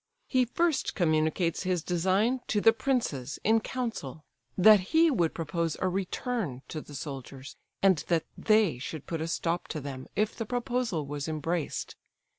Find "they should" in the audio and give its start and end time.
8.35-9.05